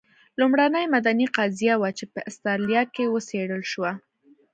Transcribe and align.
لومړنۍ 0.39 0.85
مدني 0.95 1.27
قضیه 1.37 1.75
وه 1.81 1.89
چې 1.97 2.05
په 2.13 2.19
اسټرالیا 2.29 2.81
کې 2.93 3.11
وڅېړل 3.13 3.63
شوه. 3.71 3.91